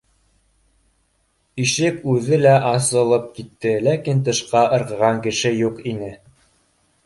И 1.63 1.65
ш 1.71 1.83
ек 1.83 1.99
үҙе 2.15 2.39
лә 2.45 2.55
аслып 2.71 3.29
китте, 3.37 3.75
ләкин 3.89 4.27
тышҡа 4.31 4.65
ырғыған 4.79 5.23
кеше 5.29 5.57
юк 5.61 5.89
ине 5.95 6.13